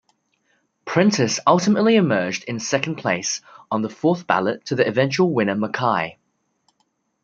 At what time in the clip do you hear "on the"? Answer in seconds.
3.69-3.89